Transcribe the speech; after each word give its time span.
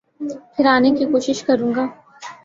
پھر 0.53 0.65
آنے 0.65 0.89
کی 0.97 1.05
کوشش 1.05 1.43
کروں 1.43 1.71
گا۔ 1.75 1.85